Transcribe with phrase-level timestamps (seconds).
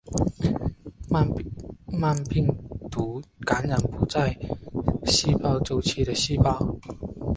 [1.93, 2.47] 慢病
[2.89, 4.35] 毒感染不在
[5.05, 6.75] 细胞周期的细胞。